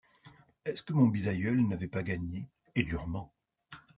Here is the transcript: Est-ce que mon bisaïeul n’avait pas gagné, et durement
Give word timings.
Est-ce 0.65 0.81
que 0.81 0.93
mon 0.93 1.09
bisaïeul 1.09 1.61
n’avait 1.67 1.87
pas 1.87 2.01
gagné, 2.01 2.49
et 2.73 2.81
durement 2.81 3.31